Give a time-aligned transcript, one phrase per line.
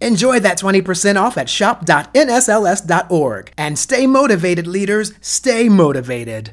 [0.00, 3.52] Enjoy that 20% off at shop.nsls.org.
[3.58, 5.12] And stay motivated, leaders.
[5.20, 6.52] Stay motivated.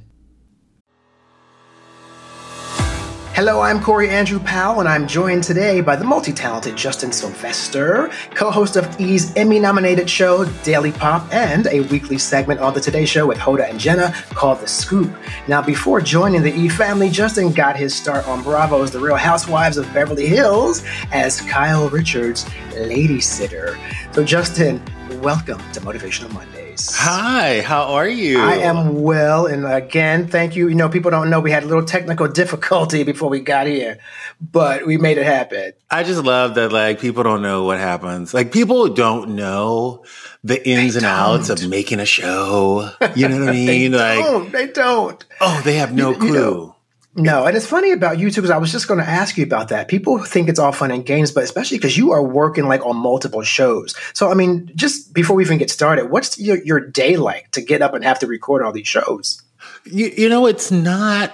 [3.36, 8.12] Hello, I'm Corey Andrew Powell, and I'm joined today by the multi talented Justin Sylvester,
[8.36, 12.80] co host of E's Emmy nominated show Daily Pop, and a weekly segment on The
[12.80, 15.12] Today Show with Hoda and Jenna called The Scoop.
[15.48, 19.78] Now, before joining the E family, Justin got his start on Bravo's The Real Housewives
[19.78, 22.45] of Beverly Hills as Kyle Richards'
[22.76, 23.80] lady sitter.
[24.12, 24.80] So, Justin,
[25.23, 26.53] welcome to Motivational Monday.
[26.80, 28.39] Hi, how are you?
[28.39, 30.67] I am well, and again, thank you.
[30.67, 34.00] You know, people don't know we had a little technical difficulty before we got here,
[34.42, 35.73] but we made it happen.
[35.92, 38.33] I just love that, like, people don't know what happens.
[38.33, 40.03] Like, people don't know
[40.44, 42.89] the ins and outs of making a show.
[43.16, 43.92] You know what I mean?
[43.92, 44.52] they like, don't.
[44.52, 45.26] They don't.
[45.42, 46.28] Oh, they have no You- clue.
[46.28, 46.73] you know,
[47.16, 49.44] No, and it's funny about you too because I was just going to ask you
[49.44, 49.88] about that.
[49.88, 52.95] People think it's all fun and games, but especially because you are working like on
[52.95, 53.95] multiple shows.
[54.14, 57.61] So, I mean, just before we even get started, what's your, your day like to
[57.61, 59.44] get up and have to record all these shows?
[59.86, 61.33] You, you know, it's not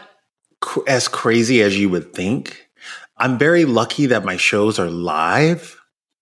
[0.60, 2.68] cr- as crazy as you would think.
[3.18, 5.79] I'm very lucky that my shows are live,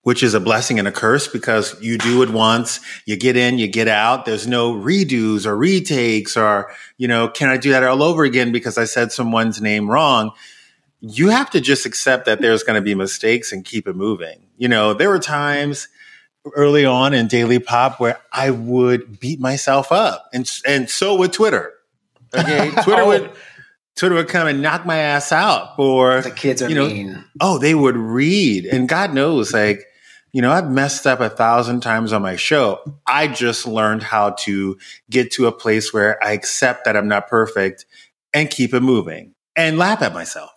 [0.07, 3.59] which is a blessing and a curse because you do it once, you get in,
[3.59, 4.23] you get out.
[4.23, 8.53] There's no redos or retakes or, you know, can I do that all over again
[8.53, 10.31] because I said someone's name wrong?
[11.01, 14.47] You have to just accept that there's going to be mistakes and keep it moving.
[14.57, 15.89] You know, there were times
[16.55, 21.33] early on in Daily Pop where I would beat myself up and, and so would
[21.33, 21.73] Twitter.
[22.33, 22.71] Okay.
[22.81, 23.07] Twitter Oh.
[23.07, 23.31] would,
[23.97, 27.25] Twitter would come and knock my ass out for The kids are you know, mean.
[27.41, 28.67] oh, they would read.
[28.67, 29.83] And God knows, like,
[30.33, 32.81] you know, I've messed up a thousand times on my show.
[33.05, 34.77] I just learned how to
[35.09, 37.85] get to a place where I accept that I'm not perfect
[38.33, 40.51] and keep it moving and laugh at myself.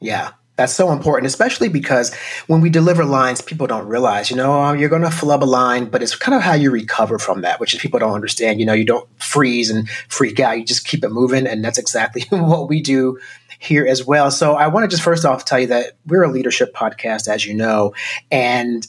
[0.00, 2.14] Yeah, that's so important, especially because
[2.46, 5.46] when we deliver lines, people don't realize, you know, oh, you're going to flub a
[5.46, 8.60] line, but it's kind of how you recover from that, which is people don't understand.
[8.60, 11.46] You know, you don't freeze and freak out, you just keep it moving.
[11.46, 13.18] And that's exactly what we do
[13.60, 14.30] here as well.
[14.30, 17.46] So I want to just first off tell you that we're a leadership podcast, as
[17.46, 17.94] you know,
[18.30, 18.86] and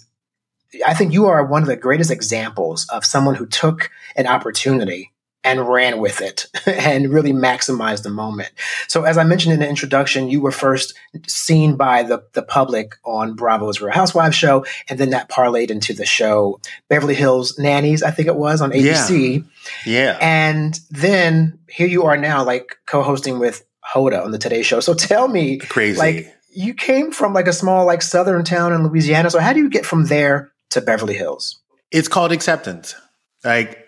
[0.87, 5.11] I think you are one of the greatest examples of someone who took an opportunity
[5.43, 8.51] and ran with it and really maximized the moment.
[8.87, 10.93] So, as I mentioned in the introduction, you were first
[11.27, 15.93] seen by the, the public on Bravo's Real Housewives show, and then that parlayed into
[15.93, 19.45] the show Beverly Hills Nannies, I think it was on ABC.
[19.85, 20.17] Yeah.
[20.21, 24.79] And then here you are now, like co hosting with Hoda on the Today Show.
[24.79, 25.97] So, tell me, Crazy.
[25.97, 29.29] like, you came from like a small, like, southern town in Louisiana.
[29.29, 31.61] So, how do you get from there to Beverly Hills?
[31.91, 32.95] it's called acceptance.
[33.43, 33.85] Like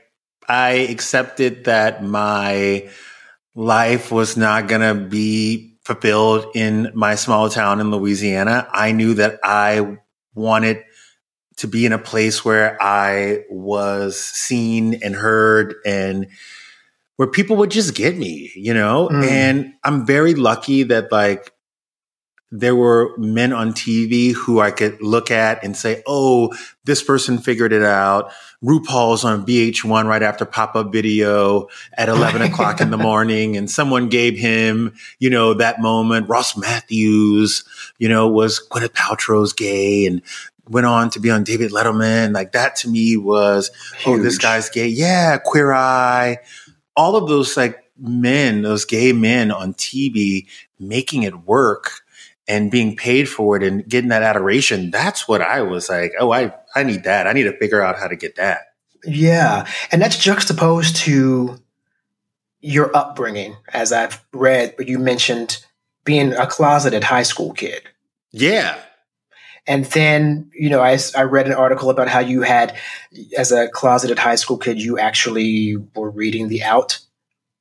[0.48, 2.90] I accepted that my
[3.56, 8.68] life was not going to be fulfilled in my small town in Louisiana.
[8.72, 9.98] I knew that I
[10.36, 10.84] wanted
[11.58, 16.28] to be in a place where I was seen and heard and
[17.18, 19.10] where people would just get me, you know?
[19.10, 19.24] Mm.
[19.24, 21.54] And I'm very lucky that like
[22.56, 26.54] there were men on TV who I could look at and say, "Oh,
[26.86, 28.32] this person figured it out."
[28.64, 33.70] RuPaul's on VH1 right after pop up video at 11 o'clock in the morning, and
[33.70, 36.30] someone gave him, you know, that moment.
[36.30, 37.64] Ross Mathews,
[37.98, 40.22] you know, was Gwyneth Paltrow's gay and
[40.70, 42.34] went on to be on David Letterman.
[42.34, 43.72] Like that to me was,
[44.06, 44.88] oh, this guy's gay.
[44.88, 46.38] Yeah, Queer Eye.
[46.96, 50.48] All of those like men, those gay men on TV
[50.80, 51.92] making it work
[52.48, 54.92] and being paid for it and getting that adoration.
[54.92, 57.28] That's what I was like, oh, I, I need that.
[57.28, 58.74] I need to figure out how to get that.
[59.06, 59.68] Yeah.
[59.92, 61.60] And that's juxtaposed to
[62.62, 65.64] your upbringing, as I've read, but you mentioned
[66.06, 67.84] being a closeted high school kid.
[68.32, 68.78] Yeah.
[69.66, 72.78] And then, you know, I, I read an article about how you had,
[73.38, 77.00] as a closeted high school kid, you actually were reading the Out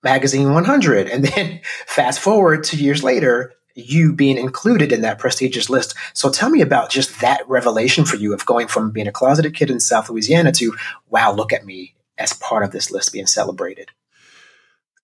[0.02, 1.08] magazine 100.
[1.08, 5.94] And then fast forward two years later, you being included in that prestigious list.
[6.12, 9.54] So tell me about just that revelation for you of going from being a closeted
[9.54, 10.75] kid in South Louisiana to,
[11.08, 13.90] wow, look at me as part of this list being celebrated.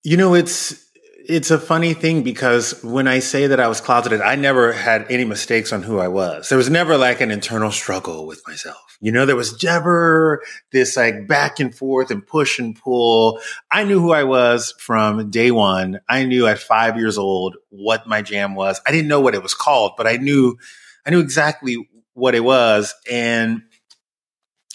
[0.03, 0.88] You know, it's
[1.29, 5.05] it's a funny thing because when I say that I was closeted, I never had
[5.11, 6.49] any mistakes on who I was.
[6.49, 8.97] There was never like an internal struggle with myself.
[9.03, 10.43] You know, there was never
[10.73, 13.41] this like back and forth and push and pull.
[13.71, 16.01] I knew who I was from day one.
[16.09, 18.81] I knew at five years old what my jam was.
[18.87, 20.57] I didn't know what it was called, but I knew,
[21.05, 22.95] I knew exactly what it was.
[23.09, 23.65] And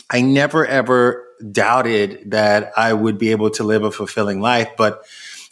[0.08, 4.70] I never ever doubted that I would be able to live a fulfilling life.
[4.78, 5.04] But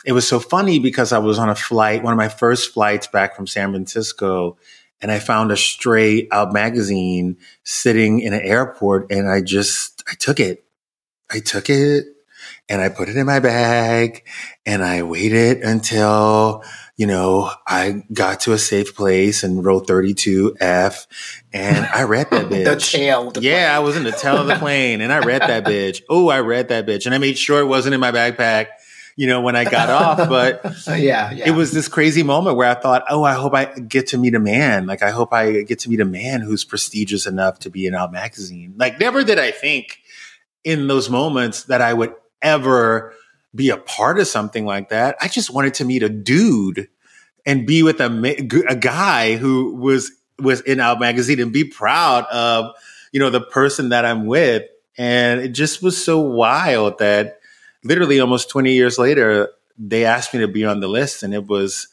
[0.05, 3.07] it was so funny because I was on a flight, one of my first flights
[3.07, 4.57] back from San Francisco,
[5.01, 10.13] and I found a stray out magazine sitting in an airport and I just, I
[10.13, 10.63] took it.
[11.31, 12.05] I took it
[12.69, 14.23] and I put it in my bag
[14.65, 16.63] and I waited until,
[16.97, 21.07] you know, I got to a safe place and wrote 32F
[21.53, 22.65] and I read that bitch.
[22.65, 23.31] the tail.
[23.31, 23.75] The yeah, plane.
[23.75, 26.01] I was in the tail of the plane and I read that bitch.
[26.09, 28.67] Oh, I read that bitch and I made sure it wasn't in my backpack
[29.21, 30.17] you know, when I got off.
[30.31, 33.53] But uh, yeah, yeah, it was this crazy moment where I thought, oh, I hope
[33.53, 34.87] I get to meet a man.
[34.87, 37.93] Like, I hope I get to meet a man who's prestigious enough to be in
[37.93, 38.73] Out Magazine.
[38.77, 39.99] Like, never did I think
[40.63, 43.13] in those moments that I would ever
[43.53, 45.17] be a part of something like that.
[45.21, 46.87] I just wanted to meet a dude
[47.45, 52.25] and be with a, a guy who was was in Out Magazine and be proud
[52.25, 52.73] of
[53.11, 54.63] you know the person that I'm with.
[54.97, 57.40] And it just was so wild that
[57.83, 61.47] literally almost 20 years later, they asked me to be on the list and it
[61.47, 61.87] was,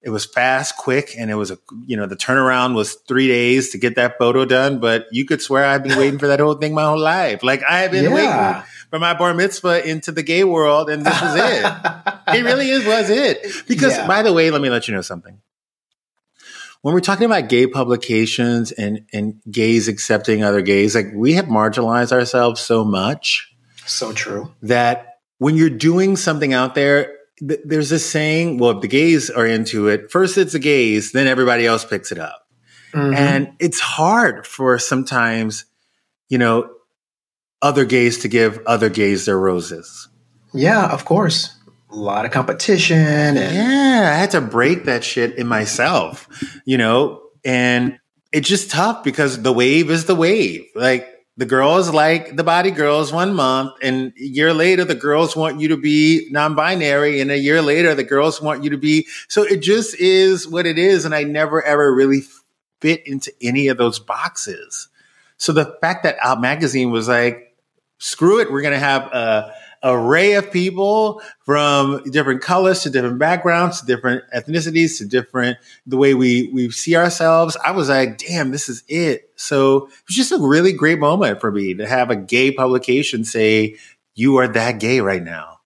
[0.00, 3.70] it was fast, quick, and it was a, you know, the turnaround was three days
[3.70, 4.78] to get that photo done.
[4.78, 7.42] But you could swear I've been waiting for that whole thing my whole life.
[7.42, 8.14] Like I have been yeah.
[8.14, 11.72] waiting for my bar mitzvah into the gay world, and this was it.
[12.28, 13.66] it really is was it.
[13.66, 14.06] Because yeah.
[14.06, 15.40] by the way, let me let you know something.
[16.82, 21.46] When we're talking about gay publications and and gays accepting other gays, like we have
[21.46, 23.52] marginalized ourselves so much.
[23.84, 24.52] So true.
[24.62, 25.07] That
[25.38, 29.46] when you're doing something out there, th- there's a saying, well, if the gays are
[29.46, 32.46] into it, first it's the gays, then everybody else picks it up.
[32.92, 33.14] Mm-hmm.
[33.14, 35.64] And it's hard for sometimes,
[36.28, 36.70] you know,
[37.60, 40.08] other gays to give other gays their roses.
[40.54, 41.54] Yeah, of course.
[41.90, 42.98] A lot of competition.
[42.98, 46.28] And- yeah, I had to break that shit in myself,
[46.64, 47.98] you know, and
[48.32, 50.66] it's just tough because the wave is the wave.
[50.74, 51.08] Like,
[51.38, 55.60] the girls like the body girls one month and a year later the girls want
[55.60, 59.42] you to be non-binary and a year later the girls want you to be so
[59.44, 62.22] it just is what it is and i never ever really
[62.80, 64.88] fit into any of those boxes.
[65.36, 67.56] So the fact that out magazine was like
[67.98, 69.52] screw it we're going to have a
[69.82, 75.96] array of people from different colors to different backgrounds to different ethnicities to different the
[75.96, 77.56] way we we see ourselves.
[77.64, 79.30] I was like damn this is it.
[79.36, 83.24] So it was just a really great moment for me to have a gay publication
[83.24, 83.76] say
[84.14, 85.57] you are that gay right now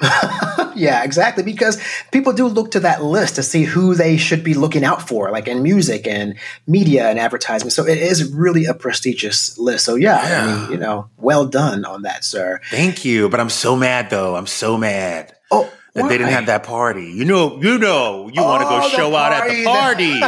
[0.74, 1.42] yeah, exactly.
[1.42, 1.80] Because
[2.10, 5.30] people do look to that list to see who they should be looking out for,
[5.30, 6.36] like in music and
[6.66, 7.70] media and advertising.
[7.70, 9.84] So it is really a prestigious list.
[9.84, 10.42] So yeah, yeah.
[10.42, 12.60] I mean, you know, well done on that, sir.
[12.70, 13.28] Thank you.
[13.28, 14.36] But I'm so mad though.
[14.36, 15.34] I'm so mad.
[15.50, 16.08] Oh, Why?
[16.08, 17.06] they didn't have that party.
[17.06, 20.04] You know, you know, you oh, want to go show out at the party.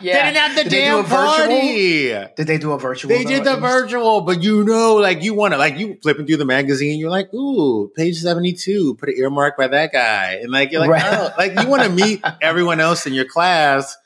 [0.00, 2.08] They didn't have the did damn party.
[2.08, 3.08] Did they do a virtual?
[3.08, 6.36] They did the virtual, but you know, like you want to, like you flipping through
[6.36, 10.50] the magazine, you're like, ooh, page seventy two, put an earmark by that guy, and
[10.50, 11.04] like you're like, right.
[11.04, 13.96] oh, like you want to meet everyone else in your class.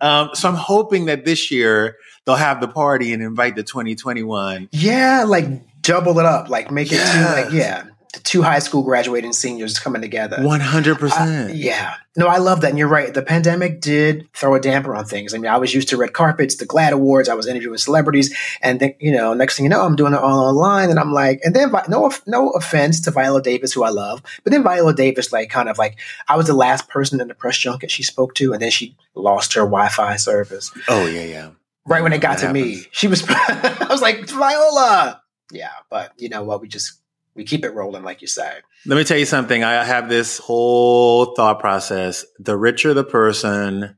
[0.00, 4.68] Um, so I'm hoping that this year they'll have the party and invite the 2021.
[4.70, 7.12] Yeah, like double it up, like make it yes.
[7.14, 10.38] two, like yeah the two high school graduating seniors coming together.
[10.38, 11.48] 100%.
[11.50, 11.96] Uh, yeah.
[12.16, 12.70] No, I love that.
[12.70, 13.12] And you're right.
[13.12, 15.34] The pandemic did throw a damper on things.
[15.34, 17.28] I mean, I was used to red carpets, the GLAAD Awards.
[17.28, 18.34] I was interviewing celebrities.
[18.62, 20.90] And then, you know, next thing you know, I'm doing it all online.
[20.90, 24.52] And I'm like, and then no, no offense to Viola Davis, who I love, but
[24.52, 27.58] then Viola Davis, like, kind of like, I was the last person in the press
[27.58, 28.52] junket she spoke to.
[28.52, 30.70] And then she lost her Wi Fi service.
[30.88, 31.50] Oh, yeah, yeah.
[31.86, 32.64] Right when it got that to happens.
[32.64, 35.20] me, she was, I was like, Viola.
[35.52, 35.72] Yeah.
[35.90, 36.60] But you know what?
[36.60, 37.00] We just,
[37.34, 38.58] we keep it rolling, like you say.
[38.86, 39.64] Let me tell you something.
[39.64, 42.24] I have this whole thought process.
[42.38, 43.96] The richer the person,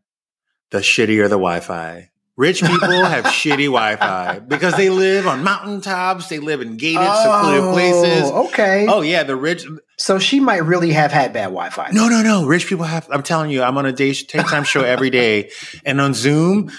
[0.70, 2.10] the shittier the Wi Fi.
[2.36, 6.28] Rich people have shitty Wi-Fi because they live on mountaintops.
[6.28, 8.30] They live in gated, oh, secluded places.
[8.30, 8.86] Okay.
[8.86, 9.66] Oh yeah, the rich.
[9.96, 11.90] So she might really have had bad Wi-Fi.
[11.92, 12.46] No, no, no.
[12.46, 13.08] Rich people have.
[13.10, 15.50] I'm telling you, I'm on a day time show every day,
[15.86, 16.70] and on Zoom,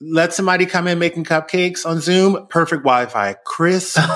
[0.00, 2.46] let somebody come in making cupcakes on Zoom.
[2.48, 3.98] Perfect Wi-Fi, crisp.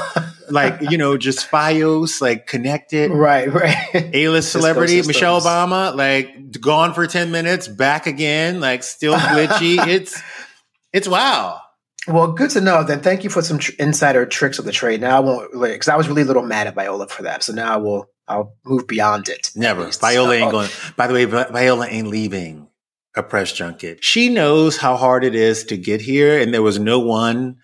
[0.50, 3.10] like you know, just FiOS, like connected.
[3.10, 3.76] Right, right.
[4.14, 9.78] A list celebrity Michelle Obama, like gone for ten minutes, back again, like still glitchy.
[9.86, 10.20] it's
[10.92, 11.60] it's wow.
[12.06, 12.84] Well, good to know.
[12.84, 15.00] Then thank you for some tr- insider tricks of the trade.
[15.00, 17.42] Now I won't, because I was really a little mad at Viola for that.
[17.42, 19.50] So now I will I'll move beyond it.
[19.54, 19.90] Never.
[19.90, 20.70] Viola so, ain't going.
[20.96, 22.68] By the way, Viola ain't leaving
[23.16, 24.02] a press junket.
[24.02, 27.56] She knows how hard it is to get here, and there was no one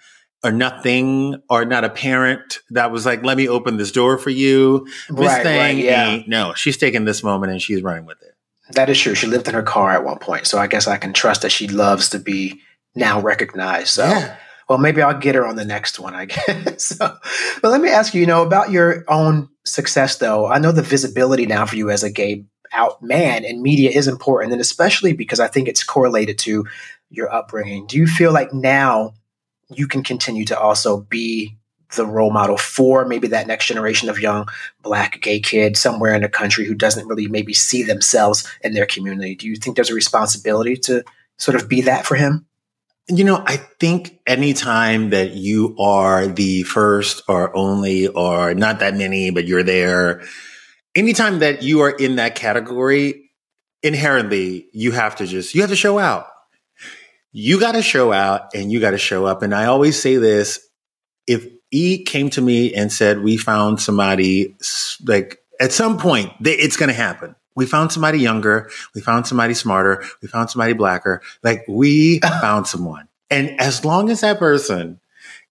[0.42, 4.30] or nothing or not a parent that was like, "Let me open this door for
[4.30, 6.06] you." This right, thing right, yeah.
[6.08, 6.28] ain't.
[6.28, 8.34] No, she's taking this moment and she's running with it.
[8.72, 9.14] That is true.
[9.14, 11.50] She lived in her car at one point, so I guess I can trust that
[11.50, 12.60] she loves to be
[12.94, 13.88] now recognized.
[13.88, 14.04] So.
[14.04, 14.36] Yeah
[14.70, 16.84] well, maybe I'll get her on the next one, I guess.
[16.84, 17.16] so,
[17.60, 20.46] but let me ask you, you know, about your own success, though.
[20.46, 24.06] I know the visibility now for you as a gay out man in media is
[24.06, 26.66] important, and especially because I think it's correlated to
[27.10, 27.88] your upbringing.
[27.88, 29.14] Do you feel like now
[29.70, 31.56] you can continue to also be
[31.96, 34.46] the role model for maybe that next generation of young
[34.82, 38.86] black gay kid somewhere in the country who doesn't really maybe see themselves in their
[38.86, 39.34] community?
[39.34, 41.04] Do you think there's a responsibility to
[41.38, 42.46] sort of be that for him?
[43.08, 48.94] You know, I think anytime that you are the first or only or not that
[48.94, 50.22] many, but you're there,
[50.94, 53.30] anytime that you are in that category,
[53.82, 56.26] inherently you have to just, you have to show out.
[57.32, 59.42] You got to show out and you got to show up.
[59.42, 60.60] And I always say this
[61.26, 64.56] if E came to me and said, we found somebody
[65.04, 68.70] like at some point, it's going to happen we found somebody younger.
[68.94, 70.02] We found somebody smarter.
[70.22, 71.20] We found somebody blacker.
[71.42, 73.08] Like we found someone.
[73.30, 75.00] And as long as that person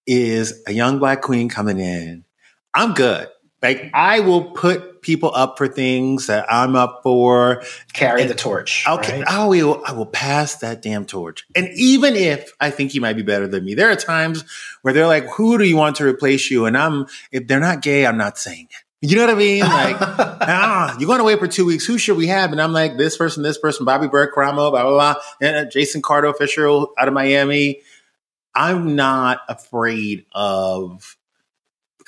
[0.06, 2.26] is a young black queen coming in,
[2.74, 3.28] I'm good.
[3.62, 7.64] Like I will put people up for things that I'm up for.
[7.94, 8.86] Carry the torch.
[8.88, 9.20] Okay.
[9.20, 9.28] Right?
[9.28, 11.46] I will I will pass that damn torch.
[11.56, 14.44] And even if I think you might be better than me, there are times
[14.82, 16.66] where they're like, who do you want to replace you?
[16.66, 18.84] And I'm if they're not gay, I'm not saying it.
[19.02, 19.62] You know what I mean?
[19.62, 21.86] Like, ah, you're going to wait for two weeks.
[21.86, 22.52] Who should we have?
[22.52, 25.16] And I'm like, this person, this person, Bobby Berk, Karamo, blah, blah, blah.
[25.42, 27.80] And uh, Jason Cardo official out of Miami.
[28.54, 31.16] I'm not afraid of,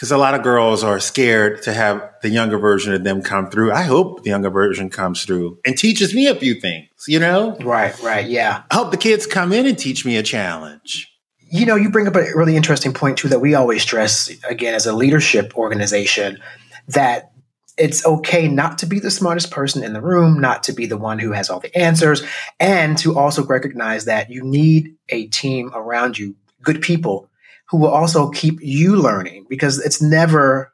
[0.02, 3.52] because a lot of girls are scared to have the younger version of them come
[3.52, 3.72] through.
[3.72, 7.56] I hope the younger version comes through and teaches me a few things, you know?
[7.58, 8.28] Right, right.
[8.28, 8.64] Yeah.
[8.72, 11.08] I hope the kids come in and teach me a challenge.
[11.38, 14.74] You know, you bring up a really interesting point too that we always stress again
[14.74, 16.40] as a leadership organization
[16.88, 17.32] that
[17.78, 20.98] it's okay not to be the smartest person in the room, not to be the
[20.98, 22.24] one who has all the answers,
[22.60, 27.30] and to also recognize that you need a team around you, good people
[27.72, 30.74] who will also keep you learning because it's never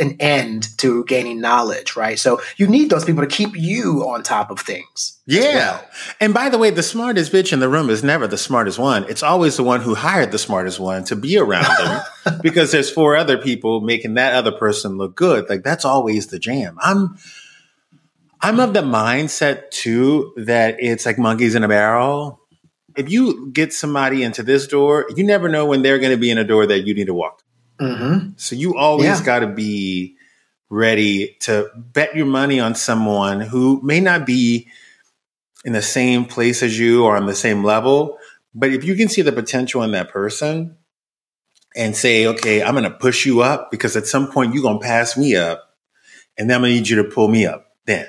[0.00, 2.18] an end to gaining knowledge, right?
[2.18, 5.18] So you need those people to keep you on top of things.
[5.26, 5.54] Yeah.
[5.54, 5.84] Well.
[6.20, 9.04] And by the way, the smartest bitch in the room is never the smartest one.
[9.08, 12.90] It's always the one who hired the smartest one to be around them because there's
[12.90, 15.48] four other people making that other person look good.
[15.48, 16.78] Like that's always the jam.
[16.80, 17.16] I'm
[18.40, 22.37] I'm of the mindset too that it's like monkeys in a barrel.
[22.98, 26.30] If you get somebody into this door, you never know when they're going to be
[26.30, 27.42] in a door that you need to walk
[27.80, 28.30] Mm-hmm.
[28.36, 29.24] So you always yeah.
[29.24, 30.16] got to be
[30.70, 34.68] ready to bet your money on someone who may not be
[35.64, 38.18] in the same place as you or on the same level.
[38.54, 40.76] But if you can see the potential in that person
[41.76, 44.80] and say, okay, I'm going to push you up because at some point you're going
[44.80, 45.76] to pass me up
[46.36, 48.06] and then I'm going to need you to pull me up then.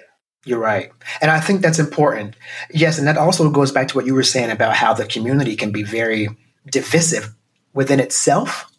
[0.50, 0.91] You're right.
[1.22, 2.36] And I think that's important.
[2.72, 2.98] Yes.
[2.98, 5.72] And that also goes back to what you were saying about how the community can
[5.72, 6.27] be very
[6.72, 7.34] divisive
[7.74, 8.70] within itself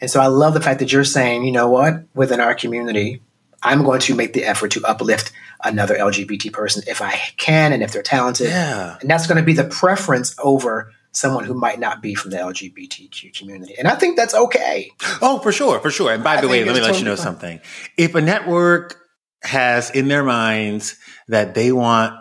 [0.00, 3.22] and so I love the fact that you're saying, you know what, within our community,
[3.62, 5.32] I'm going to make the effort to uplift
[5.64, 8.48] another LGBT person if I can and if they're talented.
[8.48, 8.98] Yeah.
[9.00, 12.36] And that's going to be the preference over someone who might not be from the
[12.36, 13.74] LGBTQ community.
[13.78, 14.90] And I think that's okay.
[15.22, 16.12] Oh, for sure, for sure.
[16.12, 17.24] And by I the way, let me totally let you know fun.
[17.24, 17.60] something.
[17.96, 19.05] If a network
[19.46, 20.96] has in their minds
[21.28, 22.14] that they want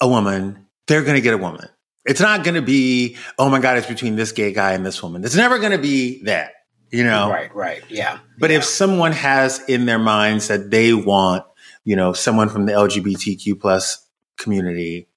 [0.00, 1.68] a woman, they're going to get a woman.
[2.04, 5.02] It's not going to be, oh my God, it's between this gay guy and this
[5.02, 5.24] woman.
[5.24, 6.52] It's never going to be that
[6.90, 7.30] you know?
[7.30, 7.82] Right, right.
[7.88, 8.18] Yeah.
[8.38, 8.58] But yeah.
[8.58, 11.44] if someone has in their minds that they want,
[11.84, 15.08] you know, someone from the LGBTQ plus community,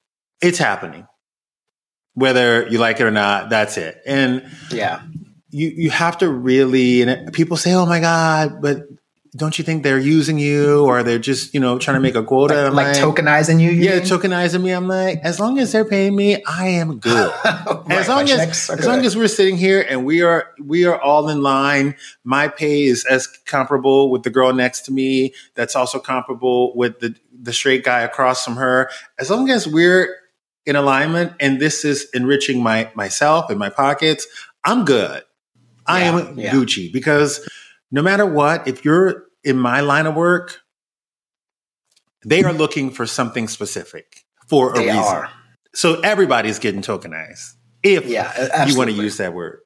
[0.41, 1.07] it's happening.
[2.13, 4.01] Whether you like it or not, that's it.
[4.05, 5.01] And yeah.
[5.49, 8.87] You you have to really and people say, "Oh my god, but
[9.35, 12.23] don't you think they're using you or they're just you know trying to make a
[12.23, 12.69] quota?
[12.69, 14.03] Like, like tokenizing you, you yeah mean?
[14.03, 14.71] tokenizing me.
[14.71, 17.31] I'm like as long as they're paying me i am good.
[17.45, 20.99] Right, as long as as long as we're sitting here and we are we are
[21.01, 25.33] all in line my pay is as comparable with the girl next to me.
[25.55, 28.89] That's also comparable with the the straight guy across from her.
[29.19, 30.15] As long as we're
[30.65, 34.27] in alignment and this is enriching my myself and my pockets
[34.63, 35.23] i'm good.
[35.85, 36.53] I am yeah.
[36.53, 37.45] gucci because
[37.93, 40.61] no matter what, if you're in my line of work,
[42.25, 44.97] they are looking for something specific for a they reason.
[44.97, 45.29] Are.
[45.75, 49.59] So everybody's getting tokenized if yeah, you want to use that word.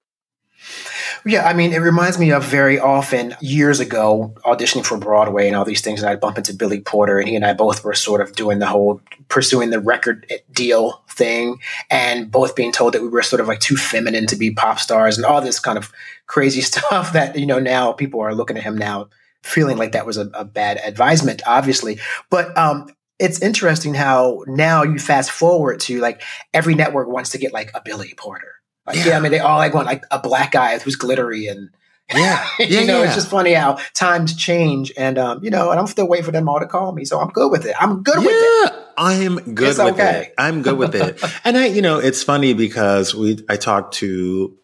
[1.26, 5.56] Yeah, I mean, it reminds me of very often years ago auditioning for Broadway and
[5.56, 7.94] all these things, and I'd bump into Billy Porter, and he and I both were
[7.94, 11.60] sort of doing the whole pursuing the record deal thing,
[11.90, 14.80] and both being told that we were sort of like too feminine to be pop
[14.80, 15.92] stars and all this kind of
[16.28, 19.10] crazy stuff that you know now people are looking at him now
[19.44, 22.00] feeling like that was a, a bad advisement, obviously.
[22.30, 26.22] But um, it's interesting how now you fast forward to like
[26.54, 28.54] every network wants to get like a Billy Porter.
[28.88, 29.08] Like, yeah.
[29.08, 31.70] yeah I mean, they all like want like a black guy who's glittery and
[32.16, 33.08] yeah, yeah you know, yeah.
[33.08, 36.32] it's just funny how times change, and um, you know, and I'm still waiting for
[36.32, 37.76] them all to call me, so I'm good with it.
[37.78, 38.74] I'm good with it.
[38.98, 40.28] I'm good it's with okay.
[40.28, 40.34] it.
[40.38, 41.22] I'm good with it.
[41.44, 44.58] and I, you know, it's funny because we, I talked to,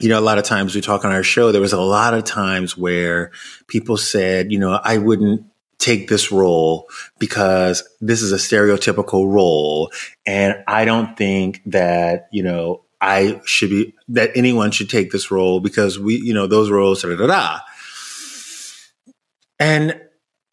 [0.00, 1.52] you know, a lot of times we talk on our show.
[1.52, 3.30] There was a lot of times where
[3.68, 5.46] people said, you know, I wouldn't
[5.78, 9.92] take this role because this is a stereotypical role.
[10.26, 15.30] And I don't think that, you know, I should be, that anyone should take this
[15.30, 17.60] role because we, you know, those roles, da da da.
[19.60, 20.00] And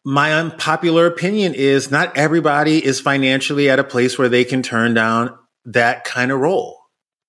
[0.04, 4.94] my unpopular opinion is not everybody is financially at a place where they can turn
[4.94, 6.78] down that kind of role.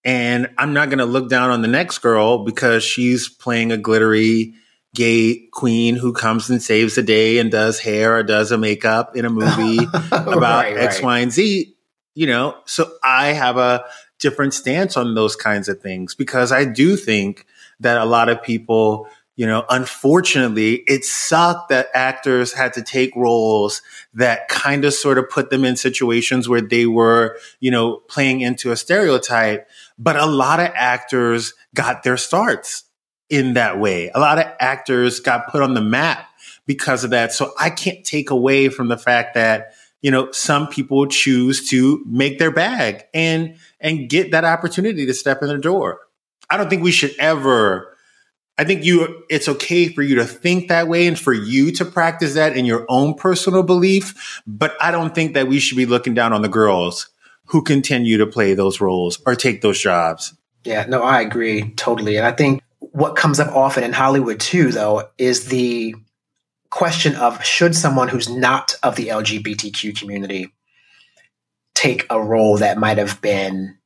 [0.04, 3.78] And I'm not going to look down on the next girl because she's playing a
[3.78, 4.54] glittery,
[4.96, 9.16] gay queen who comes and saves the day and does hair or does a makeup
[9.16, 11.04] in a movie about right, X, right.
[11.04, 11.76] Y, and Z.
[12.14, 13.86] You know, so I have a
[14.20, 17.46] different stance on those kinds of things because I do think
[17.80, 23.16] that a lot of people, you know, unfortunately, it sucked that actors had to take
[23.16, 23.82] roles
[24.16, 28.42] that kind of sort of put them in situations where they were, you know, playing
[28.42, 29.70] into a stereotype.
[30.00, 32.86] But a lot of actors got their starts
[33.30, 34.10] in that way.
[34.16, 36.28] A lot of actors got put on the map
[36.66, 37.34] because of that.
[37.34, 42.04] So I can't take away from the fact that, you know, some people choose to
[42.08, 46.00] make their bag and, and get that opportunity to step in the door.
[46.50, 47.96] I don't think we should ever,
[48.58, 51.86] I think you, it's okay for you to think that way and for you to
[51.86, 54.42] practice that in your own personal belief.
[54.46, 57.10] But I don't think that we should be looking down on the girls
[57.46, 60.34] who continue to play those roles or take those jobs.
[60.64, 62.18] Yeah, no, I agree totally.
[62.18, 65.96] And I think what comes up often in Hollywood too, though, is the
[66.70, 70.54] question of should someone who's not of the LGBTQ community
[71.74, 73.78] take a role that might have been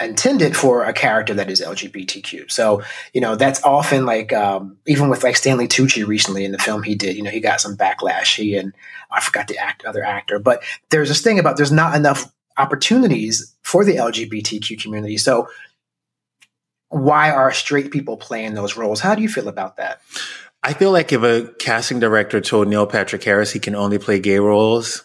[0.00, 2.50] intended for a character that is LGBTQ.
[2.50, 6.58] So, you know, that's often like, um, even with like Stanley Tucci recently in the
[6.58, 8.36] film he did, you know, he got some backlash.
[8.36, 8.72] He and
[9.10, 13.54] I forgot the act, other actor, but there's this thing about there's not enough opportunities
[13.62, 15.18] for the LGBTQ community.
[15.18, 15.48] So
[16.88, 19.00] why are straight people playing those roles?
[19.00, 20.00] How do you feel about that?
[20.62, 24.20] I feel like if a casting director told Neil Patrick Harris he can only play
[24.20, 25.04] gay roles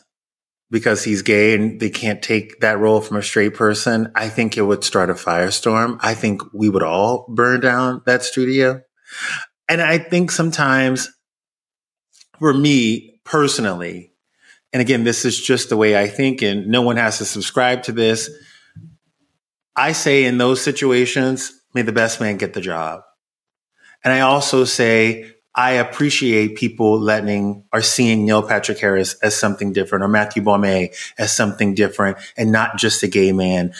[0.69, 4.57] because he's gay and they can't take that role from a straight person, I think
[4.57, 5.97] it would start a firestorm.
[6.01, 8.81] I think we would all burn down that studio.
[9.69, 11.09] And I think sometimes
[12.39, 14.11] for me personally,
[14.73, 17.83] and again, this is just the way I think, and no one has to subscribe
[17.83, 18.29] to this.
[19.73, 23.01] I say in those situations, may the best man get the job.
[24.03, 29.71] And I also say, I appreciate people letting or seeing Neil Patrick Harris as something
[29.71, 33.73] different or Matthew Baume as something different and not just a gay man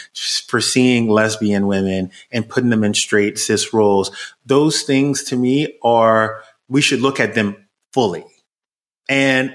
[0.47, 4.09] for seeing lesbian women and putting them in straight cis roles.
[4.45, 7.57] Those things to me are, we should look at them
[7.91, 8.23] fully.
[9.09, 9.53] And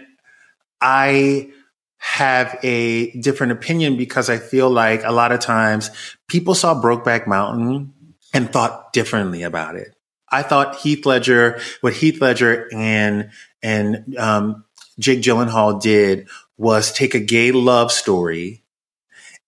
[0.81, 1.51] I
[1.97, 5.91] have a different opinion because I feel like a lot of times
[6.29, 7.95] people saw Brokeback Mountain
[8.33, 9.95] and thought differently about it.
[10.31, 13.31] I thought Heath Ledger, what Heath Ledger and
[13.63, 14.65] and um,
[14.99, 18.63] Jake Gyllenhaal did was take a gay love story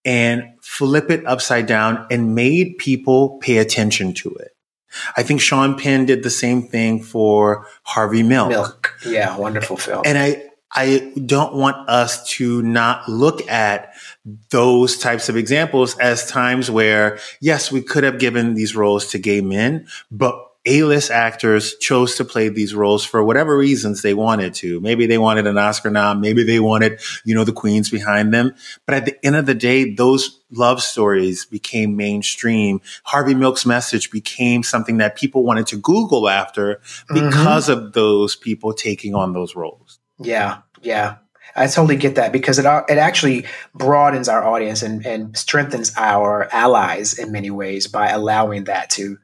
[0.04, 4.56] and flip it upside down and made people pay attention to it.
[5.16, 8.50] I think Sean Penn did the same thing for Harvey Milk.
[8.50, 10.02] Milk, yeah, wonderful film.
[10.04, 13.94] And I I don't want us to not look at
[14.50, 19.18] those types of examples as times where, yes, we could have given these roles to
[19.18, 24.54] gay men, but a-list actors chose to play these roles for whatever reasons they wanted
[24.54, 24.80] to.
[24.80, 26.20] Maybe they wanted an Oscar nom.
[26.20, 28.54] Maybe they wanted, you know, the queens behind them.
[28.86, 32.80] But at the end of the day, those love stories became mainstream.
[33.04, 37.14] Harvey Milk's message became something that people wanted to Google after mm-hmm.
[37.14, 37.86] because mm-hmm.
[37.86, 39.98] of those people taking on those roles.
[40.18, 41.16] Yeah, yeah.
[41.54, 46.48] I totally get that because it it actually broadens our audience and, and strengthens our
[46.52, 49.18] allies in many ways by allowing that to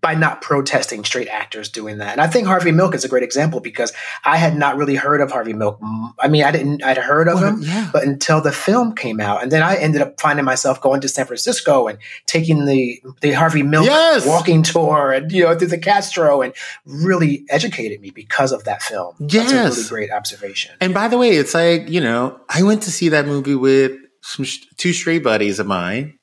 [0.00, 2.12] by not protesting straight actors doing that.
[2.12, 3.92] And I think Harvey Milk is a great example because
[4.24, 5.80] I had not really heard of Harvey Milk.
[6.20, 7.90] I mean, I didn't, I'd heard of well, him, yeah.
[7.92, 9.42] but until the film came out.
[9.42, 13.32] And then I ended up finding myself going to San Francisco and taking the, the
[13.32, 14.24] Harvey Milk yes.
[14.24, 16.54] walking tour and, you know, through the Castro and
[16.86, 19.16] really educated me because of that film.
[19.18, 19.50] Yes.
[19.50, 20.76] That's a really great observation.
[20.80, 23.98] And by the way, it's like, you know, I went to see that movie with
[24.20, 26.18] some, two straight buddies of mine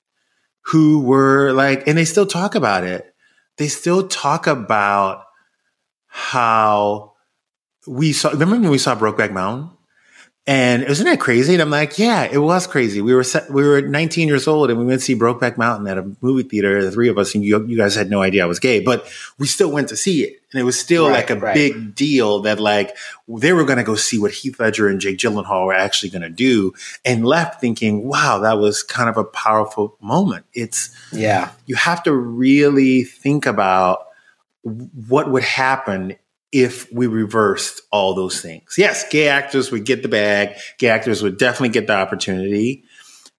[0.65, 3.08] who were like, and they still talk about it
[3.59, 5.25] they still talk about
[6.07, 7.13] how
[7.85, 8.29] we saw.
[8.29, 9.77] Remember when we saw Brokeback Mountain?
[10.47, 11.53] And isn't that crazy?
[11.53, 13.01] And I'm like, yeah, it was crazy.
[13.01, 15.87] We were set, we were 19 years old and we went to see Brokeback Mountain
[15.87, 18.43] at a movie theater, the three of us, and you, you guys had no idea
[18.43, 20.41] I was gay, but we still went to see it.
[20.51, 21.53] And it was still right, like a right.
[21.53, 22.97] big deal that like
[23.27, 26.23] they were going to go see what Heath Ledger and Jake Gyllenhaal were actually going
[26.23, 26.73] to do
[27.05, 30.45] and left thinking, wow, that was kind of a powerful moment.
[30.53, 34.07] It's, yeah, you have to really think about
[34.63, 36.15] what would happen
[36.51, 38.75] if we reversed all those things.
[38.77, 42.83] Yes, gay actors would get the bag, gay actors would definitely get the opportunity.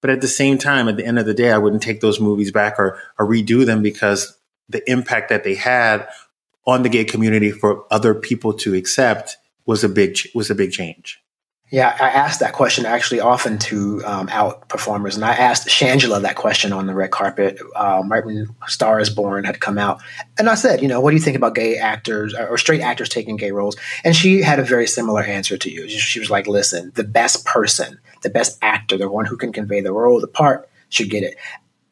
[0.01, 2.21] But at the same time, at the end of the day, I wouldn't take those
[2.21, 4.37] movies back or, or redo them because
[4.69, 6.09] the impact that they had
[6.67, 10.73] on the gay community for other people to accept was a big was a big
[10.73, 11.21] change.
[11.71, 16.21] Yeah, I asked that question actually often to um, out performers, and I asked Shangela
[16.23, 20.01] that question on the red carpet um, right when Star is Born had come out,
[20.37, 23.09] and I said, you know, what do you think about gay actors or straight actors
[23.09, 23.77] taking gay roles?
[24.03, 25.89] And she had a very similar answer to you.
[25.89, 29.81] She was like, listen, the best person, the best actor, the one who can convey
[29.81, 31.37] the role, the part, should get it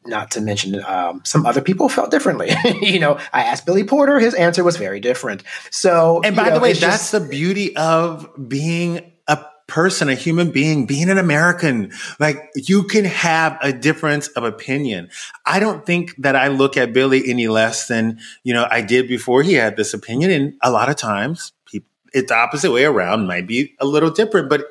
[0.05, 2.49] not to mention um, some other people felt differently.
[2.81, 5.43] you know, I asked Billy Porter, his answer was very different.
[5.71, 9.11] So, and by know, the way, that's just, the beauty of being
[9.69, 11.93] person, a human being, being an American.
[12.19, 15.09] Like you can have a difference of opinion.
[15.45, 19.07] I don't think that I look at Billy any less than, you know, I did
[19.07, 20.31] before he had this opinion.
[20.31, 24.09] And a lot of times people, it's the opposite way around might be a little
[24.09, 24.49] different.
[24.49, 24.65] But,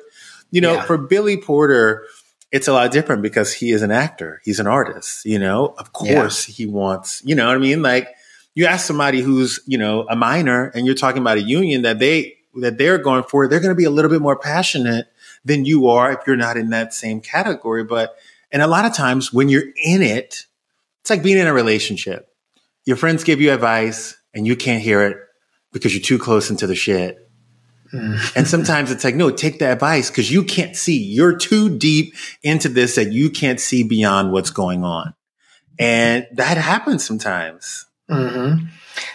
[0.51, 0.83] you know, yeah.
[0.83, 2.05] for Billy Porter,
[2.51, 4.41] it's a lot different because he is an actor.
[4.43, 6.53] He's an artist, you know, of course yeah.
[6.55, 7.81] he wants, you know what I mean?
[7.81, 8.09] Like
[8.55, 11.99] you ask somebody who's, you know, a minor and you're talking about a union that
[11.99, 15.07] they, that they're going for, they're going to be a little bit more passionate
[15.45, 17.83] than you are if you're not in that same category.
[17.83, 18.15] But,
[18.51, 20.45] and a lot of times when you're in it,
[21.01, 22.33] it's like being in a relationship.
[22.85, 25.17] Your friends give you advice and you can't hear it
[25.71, 27.25] because you're too close into the shit.
[27.93, 28.35] Mm.
[28.35, 31.01] and sometimes it's like, no, take the advice because you can't see.
[31.01, 35.15] You're too deep into this that you can't see beyond what's going on.
[35.79, 37.87] And that happens sometimes.
[38.09, 38.67] Mm-hmm.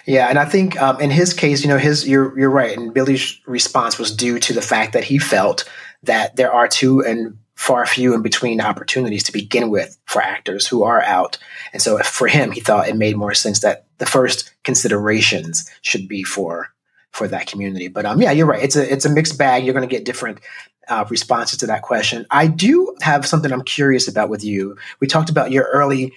[0.07, 2.92] Yeah, and I think um, in his case, you know, his you're you're right, and
[2.92, 5.68] Billy's response was due to the fact that he felt
[6.03, 10.66] that there are two and far few in between opportunities to begin with for actors
[10.66, 11.38] who are out,
[11.73, 16.09] and so for him, he thought it made more sense that the first considerations should
[16.09, 16.68] be for
[17.11, 17.88] for that community.
[17.88, 18.62] But um, yeah, you're right.
[18.62, 19.64] It's a it's a mixed bag.
[19.64, 20.40] You're going to get different
[20.88, 22.27] uh, responses to that question.
[22.31, 24.77] I do have something I'm curious about with you.
[25.01, 26.12] We talked about your early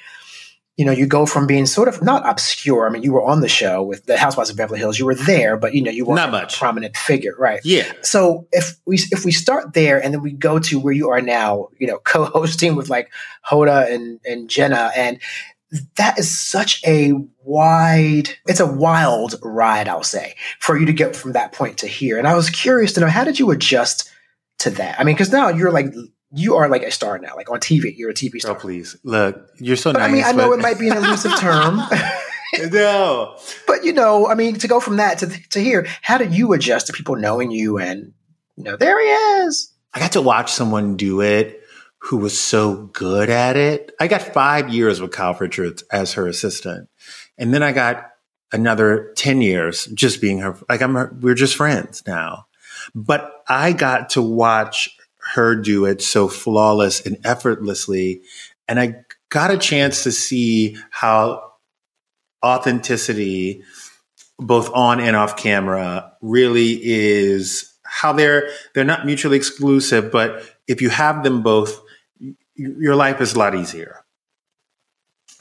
[0.77, 2.87] you know, you go from being sort of not obscure.
[2.87, 4.99] I mean, you were on the show with the Housewives of Beverly Hills.
[4.99, 6.55] You were there, but you know, you weren't not much.
[6.55, 7.59] a prominent figure, right?
[7.63, 7.91] Yeah.
[8.03, 11.21] So if we if we start there and then we go to where you are
[11.21, 13.11] now, you know, co-hosting with like
[13.43, 15.19] Hoda and and Jenna, and
[15.97, 17.13] that is such a
[17.43, 21.87] wide, it's a wild ride, I'll say, for you to get from that point to
[21.87, 22.17] here.
[22.19, 24.09] And I was curious to know how did you adjust
[24.59, 24.99] to that?
[24.99, 25.87] I mean, because now you're like
[26.31, 27.95] you are like a star now, like on TV.
[27.97, 28.55] You're a TV star.
[28.55, 28.97] Oh, please.
[29.03, 30.09] Look, you're so but, nice.
[30.09, 31.79] I mean, I know it might be an elusive term.
[32.71, 33.37] no.
[33.65, 36.53] But, you know, I mean, to go from that to, to here, how did you
[36.53, 38.13] adjust to people knowing you and,
[38.55, 39.07] you know, there he
[39.45, 39.73] is?
[39.93, 41.61] I got to watch someone do it
[41.99, 43.91] who was so good at it.
[43.99, 46.89] I got five years with Kyle Richards as her assistant.
[47.37, 48.11] And then I got
[48.51, 50.57] another 10 years just being her.
[50.69, 52.45] Like I'm, her, we're just friends now.
[52.93, 54.96] But I got to watch
[55.33, 58.21] her do it so flawless and effortlessly.
[58.67, 61.53] And I got a chance to see how
[62.45, 63.63] authenticity,
[64.37, 70.81] both on and off camera, really is how they're they're not mutually exclusive, but if
[70.81, 71.81] you have them both,
[72.55, 74.03] your life is a lot easier.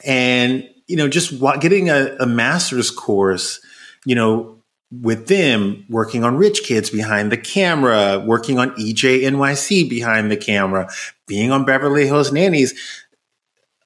[0.05, 3.59] And you know, just getting a, a master's course,
[4.05, 4.56] you know,
[4.91, 10.37] with them working on rich kids behind the camera, working on EJ NYC behind the
[10.37, 10.89] camera,
[11.27, 12.73] being on Beverly Hills Nannies.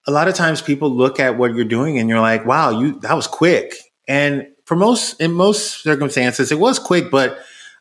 [0.07, 2.99] A lot of times people look at what you're doing and you're like, wow, you
[2.99, 3.73] that was quick.
[4.07, 7.39] And for most in most circumstances, it was quick, but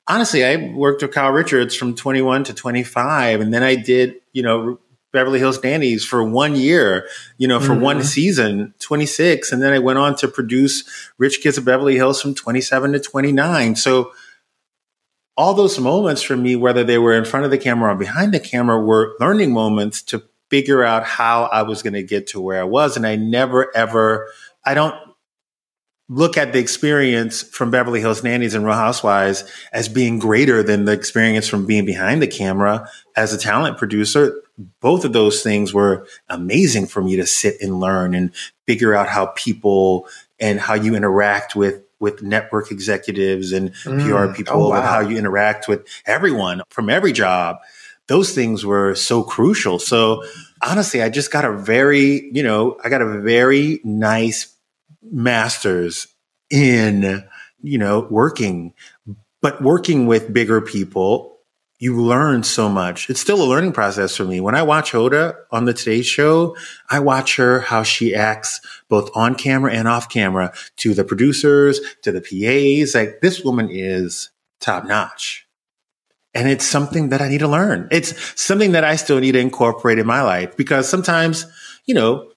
[0.09, 4.43] honestly, I worked with Kyle Richards from 21 to 25, and then I did, you
[4.43, 4.79] know,
[5.13, 7.83] Beverly Hills Nannies for one year, you know, for mm-hmm.
[7.83, 9.51] one season, 26.
[9.53, 10.85] And then I went on to produce
[11.19, 13.77] Rich Kids of Beverly Hills from 27 to 29.
[13.77, 14.13] So
[15.37, 18.33] all those moments for me, whether they were in front of the camera or behind
[18.33, 22.41] the camera, were learning moments to figure out how I was going to get to
[22.41, 22.97] where I was.
[22.97, 24.29] And I never, ever,
[24.65, 24.95] I don't
[26.11, 30.85] look at the experience from Beverly Hills Nannies and Real Housewives as being greater than
[30.85, 34.43] the experience from being behind the camera as a talent producer.
[34.81, 38.33] Both of those things were amazing for me to sit and learn and
[38.67, 44.01] figure out how people and how you interact with with network executives and mm.
[44.01, 44.77] PR people oh, wow.
[44.77, 47.59] and how you interact with everyone from every job.
[48.09, 49.79] Those things were so crucial.
[49.79, 50.25] So
[50.63, 54.57] honestly, I just got a very, you know, I got a very nice
[55.03, 56.09] masters
[56.51, 57.25] in,
[57.63, 58.75] you know, working,
[59.43, 61.39] but working with bigger people,
[61.81, 63.09] you learn so much.
[63.09, 64.39] It's still a learning process for me.
[64.39, 66.55] When I watch Hoda on the Today Show,
[66.91, 71.81] I watch her how she acts both on camera and off camera to the producers,
[72.03, 72.95] to the PAs.
[72.95, 74.29] Like this woman is
[74.61, 75.49] top notch.
[76.35, 77.89] And it's something that I need to learn.
[77.91, 81.47] It's something that I still need to incorporate in my life because sometimes,
[81.87, 82.31] you know,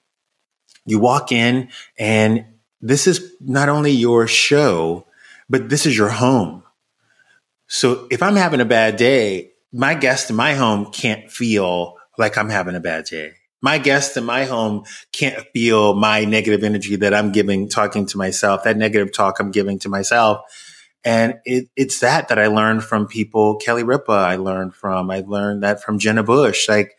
[0.86, 2.46] you walk in and
[2.82, 5.06] this is not only your show,
[5.50, 6.63] but this is your home.
[7.74, 12.38] So if I'm having a bad day, my guest in my home can't feel like
[12.38, 13.32] I'm having a bad day.
[13.64, 18.18] My guest in my home can't feel my negative energy that I'm giving, talking to
[18.20, 20.42] myself, that negative talk I'm giving to myself.
[21.04, 25.24] And it, it's that that I learned from people, Kelly Ripa, I learned from, I
[25.26, 26.70] learned that from Jenna Bush.
[26.70, 26.96] Like,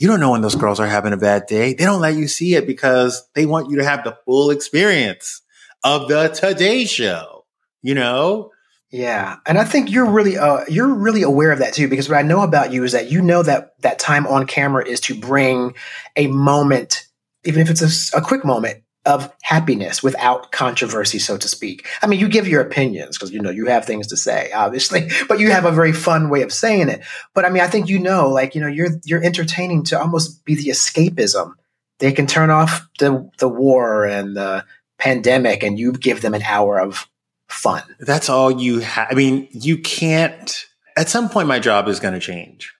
[0.00, 1.74] you don't know when those girls are having a bad day.
[1.74, 5.42] They don't let you see it because they want you to have the full experience
[5.84, 7.44] of the Today Show,
[7.82, 8.50] you know?
[8.90, 12.18] Yeah, and I think you're really uh, you're really aware of that too because what
[12.18, 15.14] I know about you is that you know that that time on camera is to
[15.14, 15.74] bring
[16.16, 17.06] a moment,
[17.44, 21.86] even if it's a, a quick moment, of happiness without controversy, so to speak.
[22.02, 25.08] I mean, you give your opinions because you know you have things to say, obviously,
[25.28, 27.02] but you have a very fun way of saying it.
[27.34, 30.44] But I mean, I think you know, like you know, you're you're entertaining to almost
[30.46, 31.52] be the escapism.
[31.98, 34.64] They can turn off the the war and the
[34.98, 37.06] pandemic, and you give them an hour of
[37.48, 37.82] fun.
[37.98, 39.08] That's all you have.
[39.10, 40.66] I mean, you can't.
[40.96, 42.74] At some point, my job is going to change,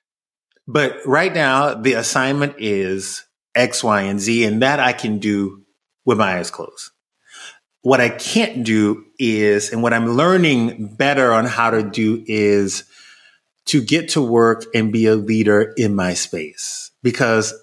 [0.66, 5.62] but right now, the assignment is X, Y, and Z, and that I can do
[6.04, 6.90] with my eyes closed.
[7.83, 12.85] What I can't do is, and what I'm learning better on how to do is
[13.66, 16.90] to get to work and be a leader in my space.
[17.02, 17.54] Because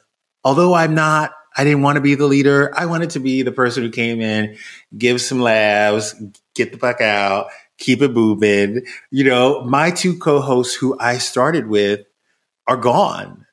[0.44, 2.72] although I'm not, I didn't want to be the leader.
[2.76, 4.58] I wanted to be the person who came in,
[4.98, 6.16] give some laughs,
[6.56, 8.86] get the fuck out, keep it moving.
[9.12, 12.02] You know, my two co-hosts who I started with
[12.68, 13.46] are gone.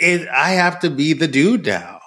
[0.00, 1.98] And I have to be the dude now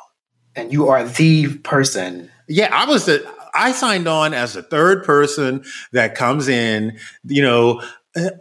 [0.55, 2.31] and you are the person.
[2.47, 6.97] Yeah, I was the I signed on as a third person that comes in.
[7.23, 7.81] You know,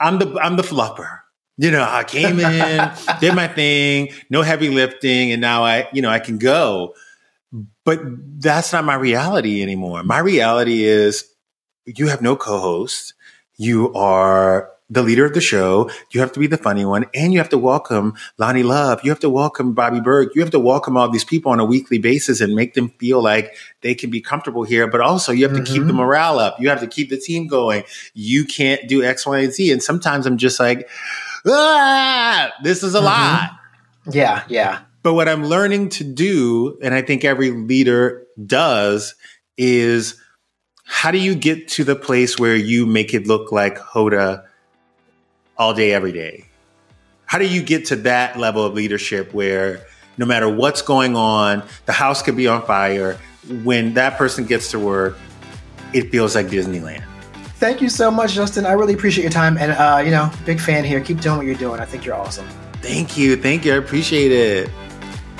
[0.00, 1.18] I'm the I'm the flupper.
[1.56, 2.90] You know, I came in,
[3.20, 6.94] did my thing, no heavy lifting, and now I, you know, I can go.
[7.84, 8.00] But
[8.40, 10.02] that's not my reality anymore.
[10.02, 11.29] My reality is
[11.96, 13.14] you have no co-host.
[13.56, 15.90] You are the leader of the show.
[16.10, 19.00] You have to be the funny one and you have to welcome Loni Love.
[19.04, 20.34] You have to welcome Bobby Berk.
[20.34, 23.22] You have to welcome all these people on a weekly basis and make them feel
[23.22, 24.88] like they can be comfortable here.
[24.88, 25.64] But also you have mm-hmm.
[25.64, 25.98] to keep the mm-hmm.
[25.98, 26.60] morale up.
[26.60, 27.84] You have to keep the team going.
[28.14, 29.70] You can't do X, Y, and Z.
[29.70, 30.88] And sometimes I'm just like,
[31.46, 33.06] ah, this is a mm-hmm.
[33.06, 33.50] lot.
[34.10, 34.42] Yeah.
[34.48, 34.80] Yeah.
[35.02, 39.14] But what I'm learning to do, and I think every leader does,
[39.56, 40.20] is
[40.90, 44.44] how do you get to the place where you make it look like Hoda
[45.56, 46.44] all day, every day.
[47.26, 49.86] How do you get to that level of leadership where
[50.18, 53.16] no matter what's going on, the house could be on fire.
[53.62, 55.16] When that person gets to work,
[55.92, 57.04] it feels like Disneyland.
[57.54, 58.66] Thank you so much, Justin.
[58.66, 59.58] I really appreciate your time.
[59.58, 61.00] And, uh, you know, big fan here.
[61.00, 61.78] Keep doing what you're doing.
[61.78, 62.48] I think you're awesome.
[62.82, 63.36] Thank you.
[63.36, 63.74] Thank you.
[63.74, 64.70] I appreciate it.